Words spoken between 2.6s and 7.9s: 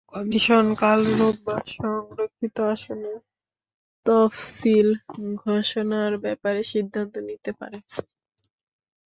আসনের তফসিল ঘোষণার ব্যাপারে সিদ্ধান্ত নিতে পারে।